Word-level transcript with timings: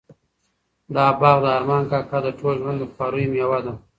دا 0.95 1.05
باغ 1.19 1.37
د 1.43 1.47
ارمان 1.57 1.83
کاکا 1.91 2.17
د 2.23 2.27
ټول 2.39 2.53
ژوند 2.61 2.77
د 2.81 2.83
خواریو 2.93 3.31
مېوه 3.33 3.59
ده. 3.65 3.73